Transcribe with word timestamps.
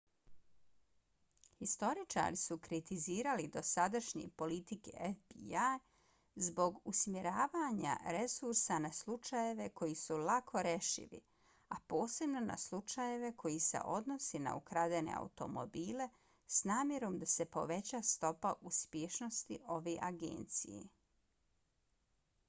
historičari 1.63 2.37
su 2.43 2.55
kritizirali 2.67 3.47
dosadašnje 3.55 4.29
politike 4.41 4.93
fbi-ja 5.17 5.65
zbog 6.45 6.79
usmjeravanja 6.93 7.97
resursa 8.15 8.79
na 8.85 8.91
slučajeve 9.01 9.67
koji 9.69 9.95
su 10.05 10.17
lako 10.31 10.63
rešivi 10.69 11.19
a 11.69 11.79
posebno 11.93 12.41
na 12.47 12.57
slučajeve 12.63 13.31
koji 13.45 13.59
se 13.69 13.81
odnose 13.99 14.41
na 14.47 14.55
ukradene 14.63 15.13
automobile 15.19 16.07
s 16.57 16.63
namjerom 16.73 17.19
da 17.19 17.27
se 17.35 17.45
poveća 17.59 18.01
stopa 18.13 18.55
uspješnosti 18.61 19.59
ove 19.77 19.97
agencije 20.13 20.83